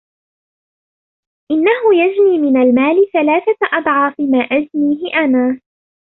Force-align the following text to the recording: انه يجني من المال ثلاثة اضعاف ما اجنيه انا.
انه 1.51 2.03
يجني 2.03 2.37
من 2.49 2.61
المال 2.61 3.11
ثلاثة 3.13 3.67
اضعاف 3.79 4.13
ما 4.19 4.39
اجنيه 4.39 5.13
انا. 5.25 5.59